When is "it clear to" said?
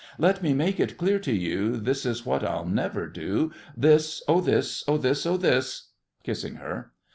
0.79-1.31